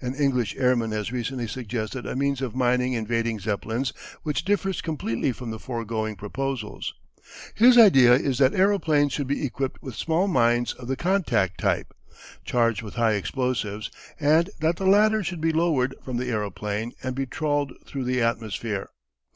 [0.00, 3.92] An English airman has recently suggested a means of mining invading Zeppelins
[4.24, 6.94] which differs completely from the foregoing proposals.
[7.54, 11.94] His idea is that aeroplanes should be equipped with small mines of the contact type,
[12.44, 13.88] charged with high explosives,
[14.18, 18.20] and that the latter should be lowered from the aeroplane and be trawled through the
[18.20, 18.90] atmosphere.